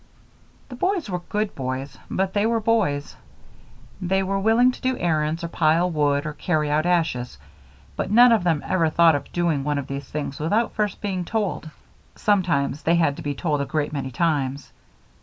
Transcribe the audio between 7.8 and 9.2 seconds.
but none of them ever thought